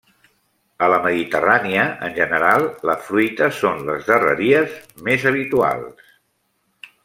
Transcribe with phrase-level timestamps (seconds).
[0.85, 4.77] A la mediterrània en general la fruita són les darreries
[5.11, 6.13] més habituals.